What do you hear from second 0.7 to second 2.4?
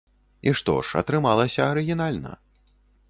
ж, атрымалася арыгінальна.